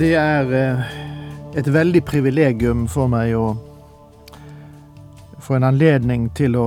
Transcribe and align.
Det 0.00 0.14
er 0.16 0.52
eh, 0.56 0.92
et 1.60 1.66
veldig 1.68 2.00
privilegium 2.08 2.86
for 2.88 3.10
meg 3.12 3.34
å 3.36 3.50
få 5.44 5.58
en 5.58 5.66
anledning 5.68 6.30
til 6.32 6.56
å 6.56 6.64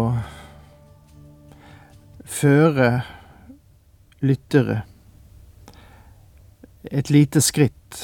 føre 2.30 2.92
lyttere 4.22 4.84
et 6.94 7.09
lite 7.09 7.42
skritt 7.42 8.03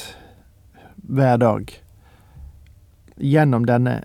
hver 1.06 1.38
dag 1.46 1.76
gjennom 3.14 3.70
denne 3.70 4.00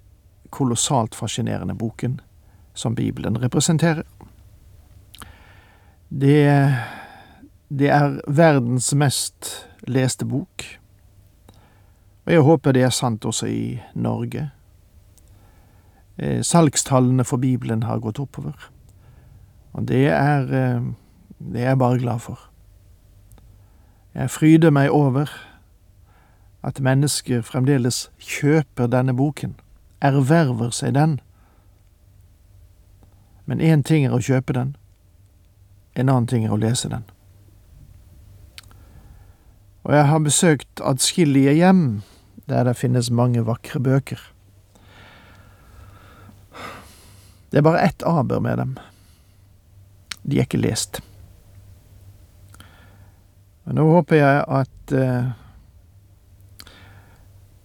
kolossalt 0.54 1.18
fascinerende 1.18 1.74
boken 1.74 2.20
som 2.78 2.94
Bibelen 2.94 3.42
representerer. 3.42 4.06
Det, 6.14 6.40
det 7.74 7.94
er 7.98 8.20
verdens 8.30 8.94
mest 8.94 9.56
leste 9.90 10.30
bok. 10.30 10.76
Og 12.26 12.34
jeg 12.34 12.42
håper 12.42 12.72
det 12.72 12.84
er 12.84 12.90
sant 12.90 13.26
også 13.26 13.46
i 13.46 13.80
Norge. 13.94 14.50
Eh, 16.18 16.42
salgstallene 16.44 17.24
for 17.24 17.38
Bibelen 17.38 17.84
har 17.84 18.00
gått 18.00 18.20
oppover. 18.20 18.72
Og 19.74 19.88
det 19.88 20.08
er, 20.08 20.42
eh, 20.42 20.82
det 21.40 21.62
er 21.62 21.70
jeg 21.70 21.78
bare 21.78 22.00
glad 22.00 22.20
for. 22.20 22.40
Jeg 24.16 24.30
fryder 24.30 24.70
meg 24.70 24.90
over 24.90 25.30
at 26.64 26.80
mennesker 26.80 27.42
fremdeles 27.42 28.10
kjøper 28.18 28.88
denne 28.88 29.14
boken, 29.14 29.56
erverver 30.02 30.70
seg 30.70 30.94
den. 30.94 31.20
Men 33.46 33.62
én 33.62 33.84
ting 33.84 34.06
er 34.06 34.16
å 34.16 34.24
kjøpe 34.24 34.54
den, 34.54 34.76
en 35.96 36.10
annen 36.10 36.28
ting 36.28 36.46
er 36.46 36.52
å 36.52 36.58
lese 36.58 36.90
den. 36.90 37.04
Og 39.84 39.94
jeg 39.94 40.08
har 40.08 40.20
besøkt 40.20 40.82
adskillige 40.82 41.54
hjem 41.54 42.02
der 42.50 42.64
det 42.64 42.78
finnes 42.78 43.12
mange 43.12 43.46
vakre 43.46 43.80
bøker. 43.80 44.22
Det 47.52 47.58
er 47.62 47.66
bare 47.66 47.86
ett 47.88 48.04
aber 48.04 48.40
med 48.40 48.58
dem. 48.58 48.78
De 50.24 50.38
er 50.38 50.48
ikke 50.48 50.62
lest. 50.62 51.02
Men 53.66 53.80
nå 53.80 53.86
håper 53.90 54.20
jeg 54.20 54.42
at 54.60 54.94
eh, 54.94 55.30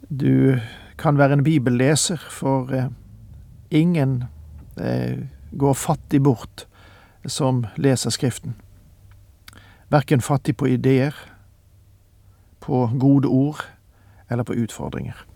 du 0.08 0.60
kan 1.00 1.18
være 1.18 1.38
en 1.38 1.44
bibelleser, 1.44 2.20
for 2.30 2.72
eh, 2.72 2.88
ingen 3.70 4.24
eh, 4.80 5.26
går 5.58 5.74
fattig 5.74 6.22
bort 6.22 6.66
som 7.26 7.66
leser 7.76 8.10
Skriften. 8.10 8.54
Verken 9.90 10.20
fattig 10.20 10.56
på 10.56 10.70
ideer, 10.70 11.16
på 12.60 12.86
gode 13.00 13.28
ord 13.28 13.64
eller 14.30 14.44
på 14.44 14.54
utfordringer. 14.54 15.26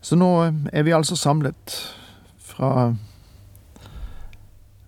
Så 0.00 0.16
nå 0.16 0.30
er 0.72 0.82
vi 0.82 0.96
altså 0.96 1.16
samlet 1.16 1.76
fra 2.38 2.94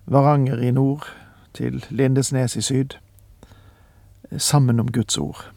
Varanger 0.05 0.59
i 0.59 0.71
nord 0.71 1.05
til 1.53 1.85
Lindesnes 1.89 2.55
i 2.55 2.61
syd, 2.61 2.97
sammen 4.37 4.79
om 4.79 4.91
Guds 4.91 5.17
ord, 5.17 5.51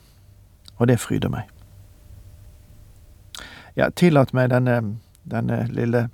og 0.76 0.88
det 0.88 1.00
fryder 1.00 1.28
meg. 1.28 1.48
Ja, 3.76 3.88
tillat 3.88 4.34
meg 4.34 4.50
denne, 4.50 4.98
denne 5.30 5.66
lille 5.72 6.08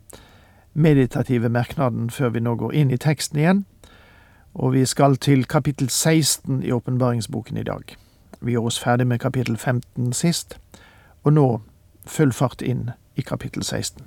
meditative 0.72 1.48
merknaden 1.48 2.10
før 2.10 2.28
vi 2.28 2.41
nå 2.41 2.54
går 2.56 2.72
inn 2.72 2.91
i 2.91 2.97
teksten 2.98 3.38
igjen, 3.38 3.65
og 4.54 4.72
vi 4.72 4.87
skal 4.87 5.16
til 5.16 5.44
kapittel 5.47 5.91
16 5.91 6.62
i 6.62 6.72
åpenbaringsboken 6.72 7.56
i 7.56 7.62
dag. 7.62 7.97
Vi 8.42 8.53
gjorde 8.53 8.66
oss 8.66 8.78
ferdig 8.78 9.06
med 9.06 9.20
kapittel 9.20 9.56
15 9.56 10.12
sist, 10.12 10.58
og 11.22 11.32
nå 11.32 11.47
full 12.06 12.32
fart 12.32 12.62
inn 12.62 12.91
i 13.16 13.22
kapittel 13.22 13.62
16. 13.62 14.03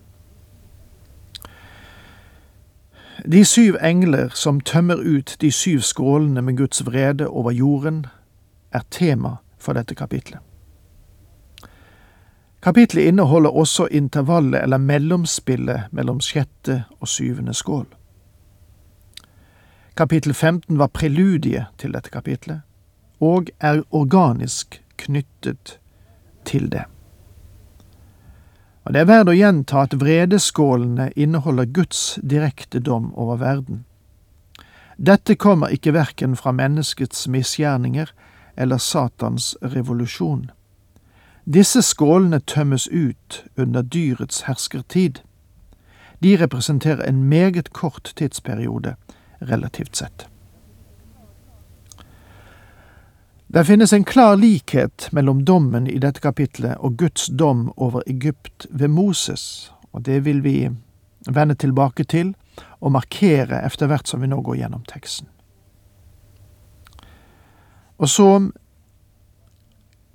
De 3.31 3.45
syv 3.45 3.77
engler 3.81 4.29
som 4.35 4.59
tømmer 4.61 4.99
ut 4.99 5.37
de 5.41 5.51
syv 5.51 5.79
skålene 5.81 6.41
med 6.41 6.57
Guds 6.57 6.85
vrede 6.85 7.27
over 7.27 7.51
jorden, 7.51 8.05
er 8.71 8.83
tema 8.91 9.37
for 9.57 9.73
dette 9.73 9.95
kapitlet. 9.95 10.39
Kapitlet 12.61 13.01
inneholder 13.01 13.49
også 13.49 13.87
intervallet 13.91 14.63
eller 14.63 14.77
mellomspillet 14.77 15.81
mellom 15.91 16.19
sjette 16.19 16.83
og 16.99 17.07
syvende 17.07 17.53
skål. 17.53 17.85
Kapittel 19.97 20.33
15 20.33 20.79
var 20.79 20.87
preludiet 20.87 21.65
til 21.77 21.93
dette 21.93 22.09
kapitlet, 22.09 22.64
og 23.19 23.49
er 23.59 23.83
organisk 23.91 24.81
knyttet 24.97 25.79
til 26.45 26.71
det. 26.71 26.83
Og 28.85 28.93
Det 28.93 29.01
er 29.01 29.09
verdt 29.09 29.29
å 29.29 29.33
gjenta 29.33 29.81
at 29.81 29.95
vredeskålene 29.97 31.09
inneholder 31.15 31.65
Guds 31.65 32.19
direkte 32.21 32.79
dom 32.79 33.13
over 33.15 33.39
verden. 33.41 33.85
Dette 34.97 35.35
kommer 35.35 35.73
ikke 35.73 35.93
verken 35.93 36.35
fra 36.35 36.51
menneskets 36.51 37.27
misgjerninger 37.27 38.11
eller 38.55 38.77
Satans 38.77 39.55
revolusjon. 39.61 40.51
Disse 41.45 41.81
skålene 41.81 42.39
tømmes 42.39 42.87
ut 42.87 43.43
under 43.57 43.81
dyrets 43.81 44.45
herskertid. 44.45 45.19
De 46.23 46.37
representerer 46.37 47.03
en 47.09 47.23
meget 47.23 47.73
kort 47.73 48.13
tidsperiode, 48.15 48.95
relativt 49.41 49.97
sett. 49.97 50.29
Det 53.55 53.65
finnes 53.65 53.93
en 53.93 54.03
klar 54.03 54.35
likhet 54.35 55.07
mellom 55.11 55.45
dommen 55.45 55.87
i 55.87 55.99
dette 55.99 56.19
kapitlet 56.19 56.75
og 56.83 56.97
Guds 56.99 57.29
dom 57.31 57.69
over 57.77 58.03
Egypt 58.11 58.65
ved 58.69 58.91
Moses, 58.91 59.71
og 59.91 60.03
det 60.03 60.25
vil 60.25 60.41
vi 60.43 60.69
vende 61.31 61.55
tilbake 61.55 62.03
til 62.03 62.33
og 62.83 62.91
markere 62.91 63.61
etter 63.63 63.87
hvert 63.87 64.11
som 64.11 64.19
vi 64.19 64.27
nå 64.27 64.41
går 64.43 64.57
gjennom 64.59 64.83
teksten. 64.91 65.29
Og 67.95 68.11
så 68.11 68.27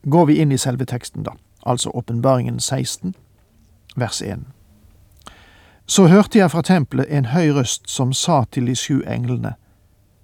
går 0.05 0.29
vi 0.29 0.37
inn 0.45 0.53
i 0.53 0.61
selve 0.61 0.85
teksten, 0.85 1.25
da, 1.25 1.33
altså 1.65 1.97
Åpenbaringen 1.97 2.61
16, 2.61 3.15
vers 3.97 4.21
1. 4.21 4.45
Så 5.89 6.11
hørte 6.13 6.39
jeg 6.39 6.53
fra 6.53 6.61
tempelet 6.61 7.09
en 7.09 7.33
høy 7.33 7.55
røst 7.57 7.89
som 7.89 8.13
sa 8.13 8.43
til 8.53 8.69
de 8.69 8.77
sju 8.77 9.01
englene, 9.01 9.57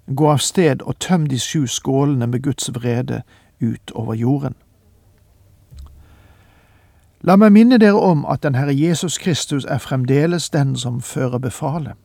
Gå 0.07 0.29
av 0.31 0.37
sted 0.37 0.81
og 0.81 0.99
tøm 0.99 1.27
de 1.27 1.39
sju 1.39 1.67
skålene 1.67 2.27
med 2.27 2.43
Guds 2.43 2.69
vrede 2.73 3.21
ut 3.59 3.91
over 3.91 4.15
jorden. 4.15 4.55
La 7.21 7.35
meg 7.35 7.51
minne 7.51 7.79
dere 7.81 7.99
om 7.99 8.23
at 8.29 8.43
den 8.45 8.55
Herre 8.55 8.75
Jesus 8.77 9.17
Kristus 9.17 9.65
er 9.65 9.81
fremdeles 9.83 10.49
den 10.53 10.75
som 10.77 11.01
fører 11.01 11.41
befalet. 11.43 11.97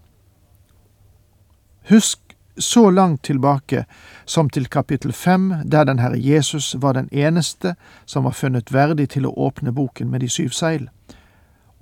Husk 1.90 2.18
så 2.58 2.90
langt 2.90 3.22
tilbake 3.24 3.84
som 4.24 4.50
til 4.50 4.66
kapittel 4.68 5.12
fem, 5.12 5.52
der 5.64 5.84
den 5.84 5.98
Herre 5.98 6.18
Jesus 6.18 6.76
var 6.78 6.92
den 6.92 7.08
eneste 7.12 7.74
som 8.06 8.24
var 8.24 8.34
funnet 8.36 8.72
verdig 8.72 9.08
til 9.14 9.26
å 9.26 9.34
åpne 9.36 9.72
boken 9.72 10.10
med 10.10 10.20
de 10.20 10.28
syv 10.28 10.50
seil. 10.50 10.88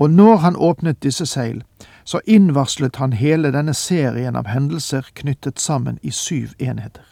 Og 0.01 0.11
når 0.11 0.37
han 0.37 0.57
åpnet 0.57 1.03
disse 1.05 1.27
seil, 1.27 1.61
så 2.05 2.21
innvarslet 2.25 2.97
han 2.97 3.13
hele 3.13 3.51
denne 3.53 3.75
serien 3.77 4.37
av 4.37 4.49
hendelser 4.49 5.11
knyttet 5.15 5.61
sammen 5.61 5.99
i 6.03 6.11
syv 6.11 6.55
enheter. 6.59 7.05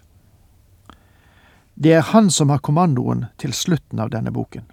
Det 1.74 1.92
er 1.92 2.06
han 2.14 2.30
som 2.30 2.48
har 2.48 2.64
kommandoen 2.64 3.26
til 3.38 3.52
slutten 3.52 4.00
av 4.00 4.08
denne 4.10 4.32
boken. 4.32 4.64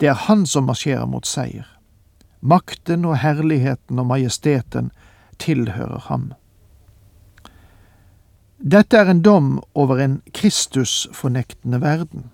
Det 0.00 0.08
er 0.08 0.24
han 0.24 0.46
som 0.46 0.64
marsjerer 0.66 1.06
mot 1.06 1.28
seier. 1.28 1.68
Makten 2.40 3.04
og 3.04 3.20
herligheten 3.20 4.00
og 4.00 4.08
majesteten 4.08 4.90
tilhører 5.38 6.00
ham. 6.08 6.32
Dette 8.58 8.96
er 8.96 9.12
en 9.12 9.22
dom 9.22 9.60
over 9.74 10.00
en 10.00 10.16
Kristus-fornektende 10.32 11.82
verden. 11.84 12.30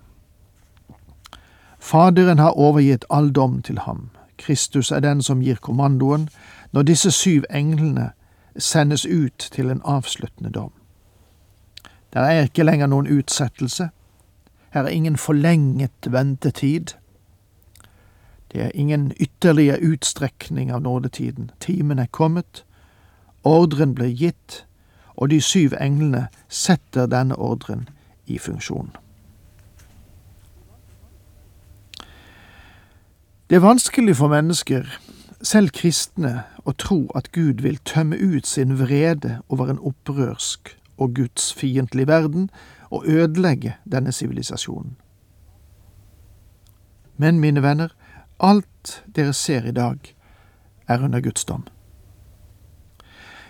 Faderen 1.79 2.39
har 2.39 2.55
overgitt 2.55 3.05
all 3.09 3.31
dom 3.35 3.61
til 3.61 3.83
ham. 3.83 4.09
Kristus 4.41 4.91
er 4.91 4.99
den 4.99 5.21
som 5.21 5.41
gir 5.41 5.55
kommandoen 5.61 6.29
når 6.71 6.81
disse 6.81 7.11
syv 7.11 7.43
englene 7.49 8.11
sendes 8.57 9.05
ut 9.05 9.49
til 9.51 9.69
en 9.69 9.81
avsluttende 9.85 10.51
dom. 10.51 10.71
Der 12.13 12.19
er 12.19 12.43
ikke 12.43 12.63
lenger 12.63 12.87
noen 12.91 13.07
utsettelse. 13.07 13.89
Her 14.73 14.83
er 14.83 14.87
ingen 14.87 15.17
forlenget 15.17 16.07
ventetid. 16.11 16.95
Det 18.51 18.61
er 18.61 18.71
ingen 18.73 19.11
ytterligere 19.19 19.79
utstrekning 19.83 20.71
av 20.71 20.81
nådetiden. 20.81 21.51
Timen 21.59 21.99
er 21.99 22.11
kommet, 22.11 22.65
ordren 23.43 23.95
blir 23.95 24.11
gitt, 24.15 24.65
og 25.15 25.29
de 25.29 25.41
syv 25.41 25.73
englene 25.81 26.27
setter 26.49 27.05
denne 27.05 27.35
ordren 27.35 27.89
i 28.25 28.37
funksjon. 28.37 28.91
Det 33.51 33.57
er 33.57 33.67
vanskelig 33.67 34.13
for 34.15 34.31
mennesker, 34.31 34.85
selv 35.43 35.73
kristne, 35.75 36.45
å 36.63 36.71
tro 36.71 37.01
at 37.19 37.33
Gud 37.35 37.59
vil 37.59 37.81
tømme 37.83 38.15
ut 38.15 38.47
sin 38.47 38.77
vrede 38.79 39.41
over 39.51 39.67
en 39.73 39.81
opprørsk 39.89 40.71
og 40.95 41.17
gudsfiendtlig 41.17 42.05
verden 42.07 42.45
og 42.87 43.03
ødelegge 43.11 43.73
denne 43.83 44.13
sivilisasjonen. 44.15 44.93
Men, 47.17 47.41
mine 47.43 47.59
venner, 47.59 47.91
alt 48.39 49.03
dere 49.15 49.33
ser 49.35 49.67
i 49.67 49.75
dag, 49.75 49.99
er 50.87 51.03
under 51.03 51.19
Guds 51.19 51.43
dom. 51.45 51.67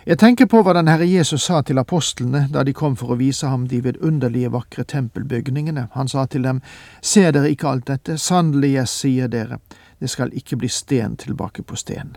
Jeg 0.02 0.18
tenker 0.18 0.50
på 0.50 0.64
hva 0.66 0.74
den 0.74 0.90
Herre 0.90 1.06
Jesus 1.06 1.44
sa 1.46 1.60
til 1.62 1.78
apostlene 1.78 2.48
da 2.50 2.66
de 2.66 2.74
kom 2.74 2.98
for 2.98 3.14
å 3.14 3.20
vise 3.22 3.46
ham 3.46 3.68
de 3.70 3.78
vidunderlige, 3.86 4.50
vakre 4.50 4.82
tempelbygningene. 4.82 5.86
Han 5.94 6.10
sa 6.10 6.26
til 6.26 6.42
dem, 6.42 6.58
Ser 6.98 7.30
dere 7.30 7.54
ikke 7.54 7.70
alt 7.70 7.86
dette? 7.86 8.18
Sannelig, 8.18 8.72
jeg 8.80 8.90
sier 8.90 9.30
dere, 9.30 9.60
det 10.02 10.10
skal 10.10 10.32
ikke 10.34 10.56
bli 10.58 10.68
sten 10.68 11.14
tilbake 11.16 11.62
på 11.62 11.76
sten. 11.78 12.16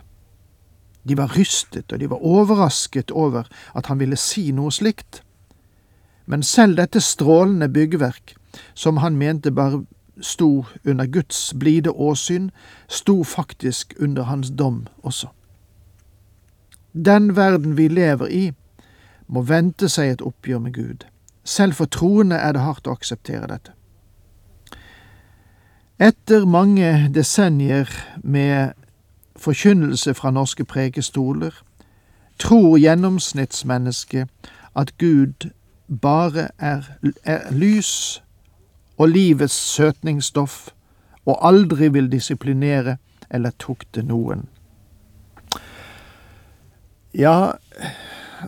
De 1.08 1.18
var 1.18 1.38
rystet, 1.38 1.92
og 1.94 2.00
de 2.00 2.10
var 2.10 2.26
overrasket 2.26 3.12
over 3.12 3.46
at 3.76 3.86
han 3.86 4.00
ville 4.02 4.18
si 4.18 4.50
noe 4.52 4.74
slikt. 4.74 5.22
Men 6.26 6.44
selv 6.44 6.80
dette 6.80 7.02
strålende 7.02 7.70
byggverk, 7.70 8.34
som 8.74 8.98
han 8.98 9.20
mente 9.22 9.52
bare 9.52 9.84
sto 10.18 10.66
under 10.86 11.06
Guds 11.06 11.54
blide 11.54 11.92
åsyn, 11.94 12.50
sto 12.88 13.24
faktisk 13.24 13.94
under 14.00 14.24
hans 14.24 14.50
dom 14.50 14.88
også. 15.04 15.30
Den 16.94 17.36
verden 17.36 17.78
vi 17.78 17.88
lever 17.88 18.28
i, 18.28 18.54
må 19.28 19.42
vente 19.42 19.90
seg 19.90 20.10
et 20.10 20.26
oppgjør 20.26 20.60
med 20.60 20.74
Gud. 20.74 21.06
Selv 21.44 21.78
for 21.78 21.86
troende 21.86 22.36
er 22.42 22.58
det 22.58 22.66
hardt 22.66 22.88
å 22.88 22.98
akseptere 22.98 23.46
dette. 23.52 23.78
Etter 26.00 26.46
mange 26.46 27.10
desennier 27.16 27.90
med 28.24 28.72
forkynnelse 29.36 30.14
fra 30.14 30.32
norske 30.32 30.66
prekestoler 30.66 31.52
tror 32.40 32.76
gjennomsnittsmennesket 32.78 34.28
at 34.76 34.92
Gud 34.98 35.48
bare 36.02 36.50
er, 36.60 36.84
er 37.24 37.48
lys 37.52 38.22
og 38.98 39.10
livets 39.10 39.54
søtningsstoff, 39.54 40.70
og 41.26 41.40
aldri 41.48 41.88
vil 41.88 42.12
disiplinere 42.12 42.98
eller 43.32 43.56
tukte 43.60 44.04
noen. 44.04 44.50
Ja, 47.16 47.52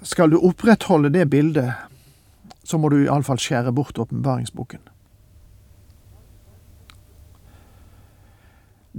skal 0.04 0.32
du 0.32 0.42
opprettholde 0.44 1.14
det 1.16 1.30
bildet, 1.30 1.72
så 2.64 2.78
må 2.78 2.90
du 2.90 3.00
iallfall 3.06 3.40
skjære 3.40 3.72
bort 3.72 3.98
åpenbaringsboken. 3.98 4.84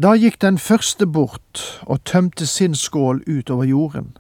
Da 0.02 0.12
gikk 0.14 0.36
den 0.40 0.58
første 0.58 1.06
bort 1.06 1.82
og 1.82 2.04
tømte 2.04 2.46
sin 2.46 2.74
skål 2.74 3.22
utover 3.26 3.64
jorden, 3.64 4.16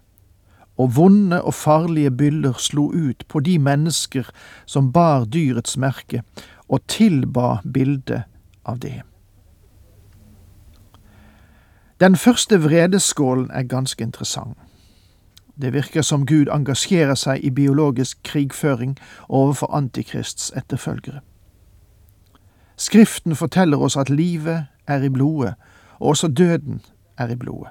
og 0.76 0.96
vonde 0.96 1.42
og 1.42 1.54
farlige 1.54 2.10
byller 2.10 2.52
slo 2.58 2.88
ut 2.90 3.22
på 3.28 3.40
de 3.40 3.58
mennesker 3.58 4.26
som 4.66 4.92
bar 4.92 5.24
dyrets 5.24 5.76
merke 5.76 6.22
og 6.68 6.80
tilba 6.88 7.60
bildet 7.74 8.24
av 8.66 8.80
det. 8.82 9.02
Den 12.00 12.16
første 12.16 12.58
vredeskålen 12.62 13.50
er 13.50 13.62
ganske 13.62 14.02
interessant. 14.02 14.58
Det 15.62 15.72
virker 15.72 16.02
som 16.02 16.26
Gud 16.26 16.50
engasjerer 16.54 17.14
seg 17.14 17.42
i 17.42 17.50
biologisk 17.50 18.18
krigføring 18.22 18.96
overfor 19.28 19.74
Antikrists 19.74 20.52
etterfølgere. 20.56 21.20
Skriften 22.76 23.36
forteller 23.36 23.78
oss 23.78 23.96
at 23.96 24.10
livet 24.10 24.66
er 24.88 25.02
i 25.02 25.08
blodet, 25.08 25.54
og 25.98 26.08
også 26.08 26.28
døden 26.28 26.80
er 27.18 27.28
i 27.28 27.36
blodet. 27.36 27.70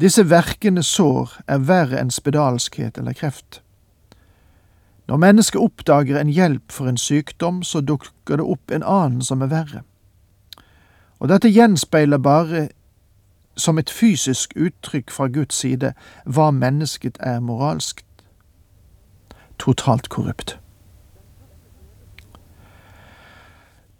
Disse 0.00 0.30
verkende 0.30 0.82
sår 0.82 1.38
er 1.48 1.62
verre 1.64 2.00
enn 2.00 2.12
spedalskhet 2.12 2.98
eller 3.00 3.16
kreft. 3.16 3.62
Når 5.08 5.16
mennesket 5.16 5.60
oppdager 5.60 6.20
en 6.20 6.28
hjelp 6.28 6.72
for 6.72 6.88
en 6.88 6.98
sykdom, 7.00 7.62
så 7.62 7.80
dukker 7.80 8.36
det 8.36 8.44
opp 8.44 8.70
en 8.70 8.82
annen 8.82 9.22
som 9.22 9.42
er 9.42 9.52
verre. 9.52 9.82
Og 11.18 11.28
dette 11.28 11.48
gjenspeiler 11.48 12.18
bare 12.18 12.68
som 13.56 13.78
et 13.78 13.90
fysisk 13.90 14.52
uttrykk 14.56 15.10
fra 15.10 15.30
Guds 15.32 15.54
side 15.54 15.94
hva 16.24 16.50
mennesket 16.52 17.16
er 17.20 17.40
moralsk. 17.40 18.04
Totalt 19.58 20.08
korrupt. 20.12 20.58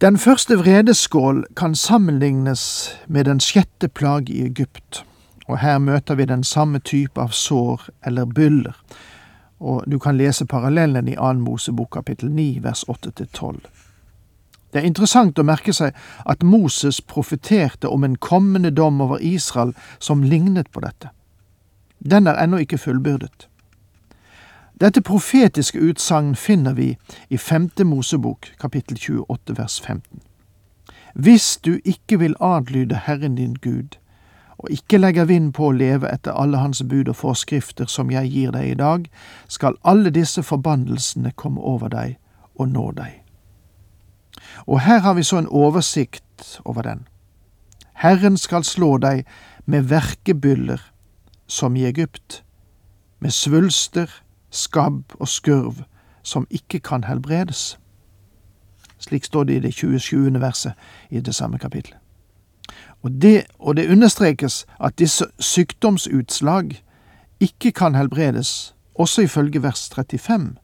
Den 0.00 0.18
første 0.18 0.58
vredeskål 0.58 1.44
kan 1.56 1.74
sammenlignes 1.74 2.90
med 3.06 3.24
den 3.24 3.40
sjette 3.40 3.88
plage 3.88 4.32
i 4.32 4.42
Egypt, 4.44 5.06
og 5.48 5.58
her 5.58 5.78
møter 5.78 6.14
vi 6.14 6.24
den 6.24 6.44
samme 6.44 6.78
type 6.78 7.20
av 7.20 7.32
sår 7.32 7.86
eller 8.04 8.24
byller, 8.24 8.76
og 9.60 9.84
du 9.88 9.96
kan 9.98 10.18
lese 10.18 10.44
parallellen 10.44 11.08
i 11.08 11.16
annen 11.16 11.40
Mosebok 11.40 11.90
kapittel 11.96 12.28
9 12.28 12.58
vers 12.62 12.84
8-12. 12.88 13.56
Det 14.72 14.82
er 14.82 14.84
interessant 14.84 15.38
å 15.38 15.48
merke 15.48 15.72
seg 15.72 15.96
at 16.26 16.44
Moses 16.44 17.00
profeterte 17.00 17.88
om 17.88 18.04
en 18.04 18.20
kommende 18.20 18.70
dom 18.70 19.00
over 19.00 19.24
Israel 19.24 19.72
som 19.98 20.22
lignet 20.22 20.68
på 20.76 20.84
dette. 20.84 21.08
Den 22.04 22.26
er 22.26 22.36
ennå 22.36 22.60
ikke 22.60 22.78
fullbyrdet. 22.84 23.48
Dette 24.80 25.00
profetiske 25.00 25.80
utsagn 25.80 26.34
finner 26.36 26.74
vi 26.76 26.98
i 27.32 27.38
femte 27.40 27.84
Mosebok 27.84 28.50
kapittel 28.60 28.98
28 29.00 29.54
vers 29.56 29.80
15. 29.80 30.20
Hvis 31.14 31.56
du 31.64 31.78
ikke 31.84 32.18
vil 32.18 32.36
adlyde 32.40 32.98
Herren 33.06 33.38
din 33.38 33.54
Gud, 33.54 33.96
og 34.58 34.68
ikke 34.70 34.98
legger 34.98 35.24
vind 35.24 35.54
på 35.56 35.70
å 35.70 35.72
leve 35.72 36.10
etter 36.12 36.36
alle 36.36 36.60
hans 36.60 36.82
bud 36.84 37.08
og 37.08 37.16
forskrifter 37.16 37.88
som 37.88 38.12
jeg 38.12 38.28
gir 38.34 38.52
deg 38.52 38.68
i 38.68 38.76
dag, 38.76 39.08
skal 39.48 39.80
alle 39.80 40.12
disse 40.12 40.44
forbannelsene 40.44 41.32
komme 41.32 41.60
over 41.60 41.88
deg 41.88 42.18
og 42.60 42.68
nå 42.68 42.90
deg. 43.00 43.22
Og 44.68 44.84
her 44.84 45.00
har 45.00 45.16
vi 45.16 45.24
så 45.24 45.40
en 45.40 45.48
oversikt 45.48 46.60
over 46.64 46.82
den. 46.84 47.06
Herren 47.96 48.36
skal 48.36 48.64
slå 48.64 48.98
deg 49.00 49.24
med 49.64 49.88
verkebyller 49.88 50.84
som 51.46 51.76
i 51.76 51.88
Egypt, 51.88 52.42
med 53.20 53.32
svulster, 53.32 54.10
skabb 54.50 55.02
og 55.14 55.28
skurv 55.28 55.82
som 56.22 56.46
ikke 56.50 56.80
kan 56.80 57.04
helbredes. 57.04 57.78
Slik 58.98 59.24
står 59.24 59.44
det 59.44 59.56
i 59.56 59.60
det 59.60 59.74
27. 59.74 60.40
verset 60.40 60.72
i 61.10 61.20
det 61.20 61.34
samme 61.34 61.58
kapitlet. 61.58 61.98
Og 63.02 63.10
det, 63.22 63.46
og 63.58 63.76
det 63.76 63.90
understrekes 63.90 64.66
at 64.80 64.98
disse 64.98 65.24
sykdomsutslag 65.38 66.82
ikke 67.40 67.72
kan 67.72 67.94
helbredes, 67.94 68.74
også 68.94 69.22
ifølge 69.22 69.62
vers 69.62 69.90
35. 69.94 70.56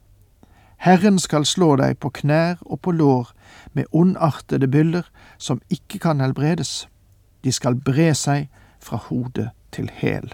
Herren 0.76 1.18
skal 1.18 1.44
slå 1.46 1.76
deg 1.76 1.98
på 2.02 2.10
knær 2.10 2.56
og 2.60 2.80
på 2.80 2.90
lår 2.90 3.28
med 3.72 3.84
ondartede 3.92 4.66
byller 4.68 5.06
som 5.38 5.60
ikke 5.70 5.98
kan 5.98 6.20
helbredes. 6.20 6.88
De 7.44 7.52
skal 7.52 7.78
bre 7.78 8.14
seg 8.14 8.48
fra 8.82 8.96
hode 8.96 9.50
til 9.72 9.90
hæl. 9.94 10.32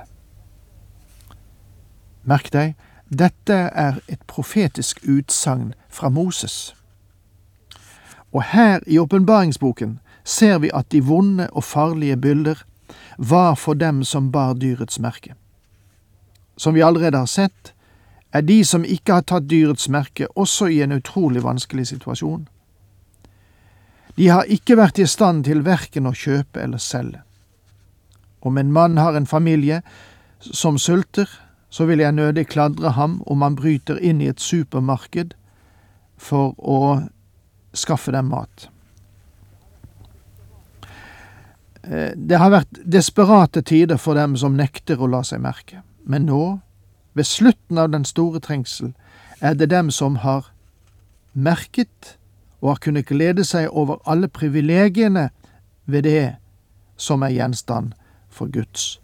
Merk 2.24 2.52
deg, 2.52 2.74
dette 3.08 3.54
er 3.54 4.00
et 4.08 4.20
profetisk 4.26 5.00
utsagn 5.08 5.72
fra 5.88 6.08
Moses. 6.08 6.74
Og 8.32 8.42
her 8.42 8.80
i 8.86 8.98
åpenbaringsboken 8.98 9.98
ser 10.24 10.58
vi 10.58 10.70
at 10.74 10.90
de 10.92 11.00
vonde 11.04 11.48
og 11.50 11.64
farlige 11.64 12.16
bilder 12.16 12.64
var 13.18 13.54
for 13.54 13.74
dem 13.74 14.04
som 14.04 14.32
bar 14.32 14.54
dyrets 14.54 15.00
merke. 15.00 15.34
Som 16.56 16.74
vi 16.74 16.82
allerede 16.82 17.18
har 17.18 17.26
sett, 17.26 17.72
er 18.32 18.40
de 18.40 18.64
som 18.64 18.84
ikke 18.84 19.12
har 19.12 19.24
tatt 19.24 19.48
dyrets 19.48 19.88
merke, 19.88 20.28
også 20.36 20.68
i 20.68 20.82
en 20.82 20.92
utrolig 20.92 21.42
vanskelig 21.44 21.86
situasjon. 21.86 22.48
De 24.16 24.28
har 24.28 24.44
ikke 24.50 24.76
vært 24.76 24.98
i 24.98 25.06
stand 25.06 25.44
til 25.46 25.64
verken 25.64 26.06
å 26.10 26.12
kjøpe 26.12 26.60
eller 26.60 26.82
selge. 26.82 27.22
Om 28.40 28.58
en 28.58 28.72
mann 28.72 28.98
har 28.98 29.16
en 29.16 29.26
familie 29.26 29.80
som 30.40 30.78
sulter, 30.78 31.28
så 31.70 31.84
vil 31.84 32.00
jeg 32.00 32.16
nødig 32.16 32.46
kladre 32.48 32.94
ham 32.96 33.20
om 33.26 33.42
han 33.44 33.56
bryter 33.56 33.98
inn 34.00 34.22
i 34.24 34.30
et 34.30 34.40
supermarked 34.40 35.34
for 36.16 36.54
å 36.58 37.08
skaffe 37.76 38.12
dem 38.12 38.30
mat. 38.32 38.68
Eh, 41.82 42.12
det 42.16 42.40
har 42.40 42.52
vært 42.52 42.80
desperate 42.84 43.62
tider 43.62 44.00
for 44.00 44.18
dem 44.18 44.36
som 44.36 44.56
nekter 44.56 45.00
å 45.00 45.10
la 45.10 45.22
seg 45.24 45.42
merke, 45.44 45.82
men 46.04 46.26
nå, 46.28 46.60
ved 47.14 47.26
slutten 47.26 47.78
av 47.78 47.92
den 47.92 48.04
store 48.08 48.40
trengsel, 48.40 48.94
er 49.40 49.54
det 49.54 49.70
dem 49.70 49.90
som 49.94 50.18
har 50.24 50.50
merket 51.32 52.16
og 52.60 52.72
har 52.72 52.82
kunnet 52.82 53.06
glede 53.06 53.44
seg 53.46 53.68
over 53.70 54.00
alle 54.06 54.28
privilegiene 54.28 55.28
ved 55.86 56.04
det 56.08 56.36
som 56.98 57.22
er 57.22 57.36
gjenstand 57.36 57.94
for 58.28 58.50
Guds 58.50 58.98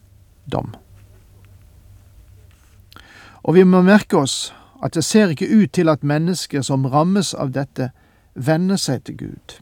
dom. 0.51 0.75
Og 3.45 3.55
vi 3.55 3.65
må 3.65 3.83
merke 3.85 4.17
oss 4.17 4.55
at 4.85 4.97
det 4.97 5.05
ser 5.05 5.33
ikke 5.33 5.49
ut 5.49 5.73
til 5.73 5.89
at 5.89 6.05
mennesker 6.05 6.63
som 6.63 6.87
rammes 6.87 7.35
av 7.35 7.53
dette, 7.53 7.91
vender 8.35 8.77
seg 8.77 9.05
til 9.05 9.17
Gud. 9.17 9.55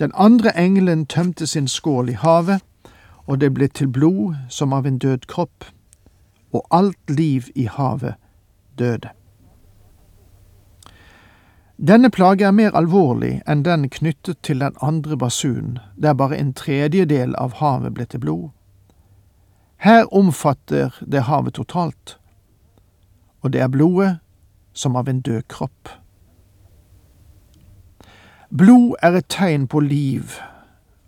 Den 0.00 0.10
andre 0.14 0.54
engelen 0.56 1.06
tømte 1.06 1.46
sin 1.46 1.68
skål 1.68 2.08
i 2.08 2.16
havet, 2.18 2.62
og 3.26 3.40
det 3.40 3.52
ble 3.54 3.68
til 3.68 3.90
blod 3.92 4.34
som 4.48 4.72
av 4.72 4.86
en 4.86 4.98
død 4.98 5.26
kropp, 5.28 5.64
og 6.52 6.64
alt 6.70 7.10
liv 7.10 7.50
i 7.54 7.68
havet 7.68 8.14
døde. 8.78 9.10
Denne 11.78 12.10
plage 12.10 12.46
er 12.46 12.54
mer 12.54 12.74
alvorlig 12.74 13.42
enn 13.46 13.62
den 13.62 13.86
knyttet 13.90 14.40
til 14.42 14.62
den 14.64 14.74
andre 14.82 15.16
basunen, 15.16 15.78
der 15.94 16.14
bare 16.14 16.38
en 16.38 16.54
tredjedel 16.54 17.36
av 17.38 17.58
havet 17.60 17.94
ble 17.94 18.06
til 18.06 18.22
blod. 18.24 18.48
Her 19.78 20.14
omfatter 20.14 20.90
det 21.12 21.22
havet 21.22 21.54
totalt, 21.54 22.18
og 23.40 23.52
det 23.52 23.60
er 23.60 23.68
blodet 23.68 24.18
som 24.72 24.96
av 24.96 25.08
en 25.08 25.20
død 25.20 25.42
kropp. 25.48 25.88
Blod 28.58 28.96
er 29.02 29.12
et 29.20 29.28
tegn 29.28 29.68
på 29.68 29.80
liv, 29.80 30.34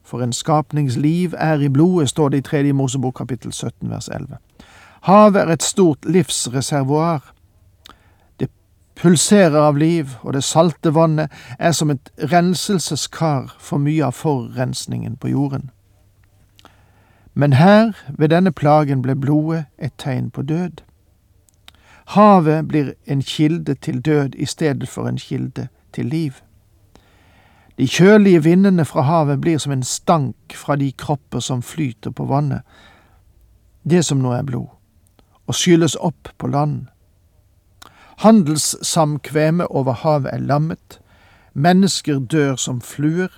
for 0.04 0.22
en 0.22 0.32
skapningsliv 0.32 1.34
er 1.38 1.60
i 1.60 1.68
blodet, 1.68 2.08
står 2.08 2.28
det 2.28 2.38
i 2.38 2.46
tredje 2.46 2.72
Mosebok 2.72 3.14
kapittel 3.14 3.52
17 3.52 3.90
vers 3.90 4.08
11. 4.08 4.38
Havet 5.02 5.40
er 5.40 5.52
et 5.52 5.62
stort 5.62 6.04
livsreservoar. 6.04 7.32
Det 8.40 8.50
pulserer 8.94 9.58
av 9.58 9.76
liv, 9.76 10.14
og 10.22 10.32
det 10.32 10.44
salte 10.44 10.94
vannet 10.94 11.30
er 11.58 11.72
som 11.72 11.90
et 11.90 12.10
renselseskar 12.32 13.56
for 13.58 13.82
mye 13.82 14.04
av 14.06 14.14
forurensningen 14.14 15.16
på 15.16 15.34
jorden. 15.34 15.70
Men 17.40 17.52
her, 17.52 17.92
ved 18.18 18.28
denne 18.28 18.52
plagen, 18.52 19.00
ble 19.02 19.14
blodet 19.16 19.64
et 19.78 19.94
tegn 19.98 20.26
på 20.30 20.42
død. 20.42 20.82
Havet 22.12 22.68
blir 22.68 22.92
en 23.06 23.22
kilde 23.22 23.74
til 23.74 24.00
død 24.00 24.34
i 24.36 24.44
stedet 24.44 24.88
for 24.88 25.08
en 25.08 25.16
kilde 25.16 25.68
til 25.92 26.06
liv. 26.06 26.32
De 27.78 27.88
kjølige 27.88 28.42
vindene 28.42 28.84
fra 28.84 29.00
havet 29.08 29.40
blir 29.40 29.58
som 29.58 29.72
en 29.72 29.82
stank 29.82 30.52
fra 30.52 30.76
de 30.76 30.92
kropper 30.92 31.40
som 31.40 31.62
flyter 31.62 32.10
på 32.10 32.24
vannet, 32.28 32.60
det 33.90 34.04
som 34.04 34.20
nå 34.20 34.34
er 34.36 34.44
blod, 34.44 34.68
og 35.46 35.56
skylles 35.56 35.96
opp 35.96 36.28
på 36.38 36.46
land. 36.46 36.90
Handelssamkvemet 38.20 39.66
over 39.70 39.92
havet 39.92 40.34
er 40.34 40.44
lammet, 40.44 41.00
mennesker 41.54 42.18
dør 42.20 42.56
som 42.56 42.80
fluer. 42.80 43.32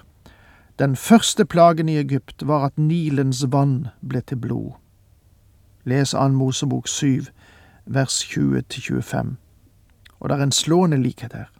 Den 0.78 0.96
første 0.96 1.44
plagen 1.44 1.88
i 1.88 1.98
Egypt 1.98 2.46
var 2.46 2.64
at 2.64 2.78
Nilens 2.78 3.44
vann 3.52 3.88
ble 4.08 4.20
til 4.20 4.36
blod. 4.36 4.72
Les 5.84 6.14
an 6.14 6.34
Mosebok 6.34 6.88
7, 6.88 7.26
vers 7.86 8.22
20-25. 8.22 9.34
Og 10.20 10.28
det 10.28 10.38
er 10.38 10.42
en 10.42 10.52
slående 10.52 10.96
likhet 10.96 11.32
her. 11.32 11.50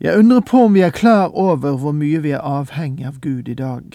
Jeg 0.00 0.18
undrer 0.18 0.40
på 0.40 0.64
om 0.64 0.74
vi 0.74 0.80
er 0.80 0.90
klar 0.90 1.28
over 1.28 1.76
hvor 1.76 1.92
mye 1.92 2.18
vi 2.22 2.30
er 2.30 2.42
avhengig 2.42 3.06
av 3.06 3.20
Gud 3.20 3.48
i 3.48 3.54
dag. 3.54 3.94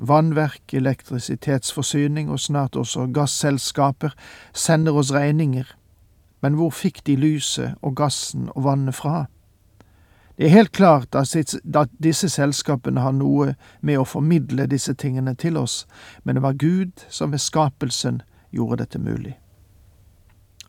Vannverk, 0.00 0.74
elektrisitetsforsyning 0.74 2.30
og 2.30 2.40
snart 2.40 2.76
også 2.76 3.06
gasselskaper 3.14 4.12
sender 4.52 4.92
oss 4.92 5.12
regninger, 5.12 5.64
men 6.42 6.54
hvor 6.54 6.70
fikk 6.70 7.06
de 7.06 7.16
lyset 7.16 7.74
og 7.82 7.96
gassen 7.96 8.48
og 8.54 8.64
vannet 8.64 8.94
fra? 8.94 9.26
Det 10.42 10.48
er 10.48 10.52
helt 10.58 10.72
klart 10.72 11.14
at 11.14 11.90
disse 12.02 12.28
selskapene 12.28 13.00
har 13.00 13.12
noe 13.14 13.52
med 13.80 14.00
å 14.00 14.04
formidle 14.04 14.64
disse 14.66 14.90
tingene 14.98 15.36
til 15.38 15.54
oss, 15.56 15.84
men 16.24 16.34
det 16.34 16.40
var 16.42 16.56
Gud 16.58 17.04
som 17.06 17.30
ved 17.30 17.38
skapelsen 17.38 18.16
gjorde 18.50 18.80
dette 18.80 18.98
mulig. 18.98 19.36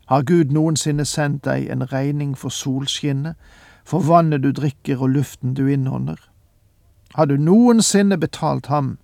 Har 0.06 0.22
Gud 0.22 0.52
noensinne 0.54 1.02
sendt 1.04 1.42
deg 1.48 1.66
en 1.74 1.82
regning 1.90 2.36
for 2.38 2.54
solskinnet, 2.54 3.34
for 3.84 4.06
vannet 4.06 4.44
du 4.44 4.52
drikker 4.54 5.02
og 5.02 5.10
luften 5.10 5.56
du 5.58 5.66
innånder? 5.66 6.20
Har 7.14 7.26
du 7.26 7.34
noensinne 7.36 8.14
betalt 8.16 8.66
ham? 8.70 8.98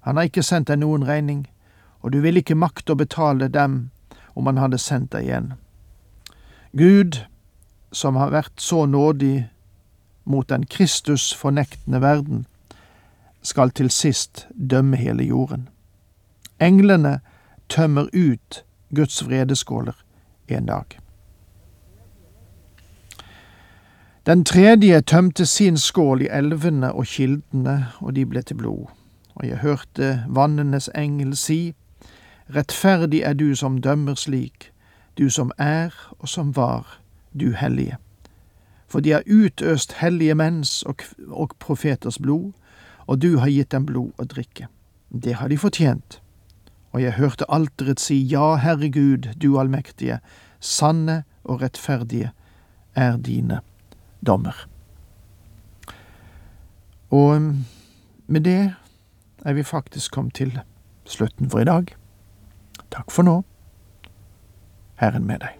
Han 0.00 0.20
har 0.20 0.28
ikke 0.28 0.44
sendt 0.44 0.68
deg 0.68 0.82
noen 0.82 1.06
regning, 1.08 1.46
og 2.04 2.12
du 2.12 2.20
vil 2.20 2.36
ikke 2.36 2.58
makte 2.66 2.92
å 2.92 3.00
betale 3.00 3.48
dem 3.48 3.88
om 4.34 4.44
han 4.44 4.60
hadde 4.60 4.78
sendt 4.78 5.16
deg 5.16 5.24
igjen. 5.24 5.48
Gud, 6.76 7.22
som 7.92 8.20
har 8.20 8.28
vært 8.36 8.60
så 8.60 8.84
nådig 8.84 9.48
mot 10.24 10.48
den 10.48 10.66
Kristus-fornektende 10.66 12.00
verden, 12.00 12.46
skal 13.42 13.70
til 13.70 13.90
sist 13.90 14.46
dømme 14.70 14.96
hele 14.96 15.24
jorden. 15.24 15.68
Englene 16.60 17.20
tømmer 17.68 18.08
ut 18.12 18.64
Guds 18.94 19.24
vredeskåler 19.26 19.96
en 20.48 20.66
dag. 20.66 20.84
Den 24.26 24.44
tredje 24.44 25.00
tømte 25.00 25.46
sin 25.46 25.78
skål 25.78 26.22
i 26.22 26.28
elvene 26.30 26.92
og 26.92 27.06
kildene, 27.06 27.86
og 28.00 28.16
de 28.16 28.26
ble 28.26 28.42
til 28.42 28.56
blod. 28.56 28.90
Og 29.34 29.48
jeg 29.48 29.56
hørte 29.56 30.24
vannenes 30.28 30.90
engel 30.94 31.36
si, 31.36 31.74
Rettferdig 32.54 33.22
er 33.22 33.32
du 33.32 33.54
som 33.54 33.78
dømmer 33.78 34.14
slik, 34.14 34.72
du 35.18 35.30
som 35.30 35.52
er 35.58 35.94
og 36.18 36.28
som 36.28 36.56
var, 36.56 36.98
du 37.40 37.52
hellige. 37.52 37.96
For 38.90 39.00
de 39.00 39.14
har 39.14 39.26
utøst 39.26 40.00
hellige 40.00 40.34
menns 40.34 40.80
og, 40.82 41.04
og 41.30 41.54
profeters 41.62 42.18
blod, 42.18 42.50
og 43.06 43.22
du 43.22 43.38
har 43.38 43.50
gitt 43.50 43.70
dem 43.74 43.86
blod 43.86 44.10
å 44.18 44.26
drikke. 44.26 44.66
Det 45.10 45.36
har 45.38 45.50
de 45.50 45.58
fortjent. 45.58 46.18
Og 46.90 47.02
jeg 47.02 47.18
hørte 47.18 47.46
alteret 47.50 48.02
si, 48.02 48.18
Ja, 48.18 48.56
Herre 48.58 48.90
Gud, 48.90 49.30
du 49.38 49.54
allmektige, 49.58 50.18
sanne 50.60 51.22
og 51.44 51.62
rettferdige 51.62 52.32
er 52.98 53.16
dine 53.16 53.60
dommer. 54.26 54.66
Og 57.10 57.36
um, 57.36 57.64
med 58.26 58.46
det 58.46 58.74
er 59.44 59.52
vi 59.52 59.62
faktisk 59.62 60.12
kommet 60.12 60.34
til 60.34 60.58
slutten 61.04 61.50
for 61.50 61.62
i 61.62 61.70
dag. 61.70 61.94
Takk 62.90 63.10
for 63.10 63.26
nå. 63.26 63.40
Herren 65.00 65.26
med 65.26 65.42
deg. 65.42 65.59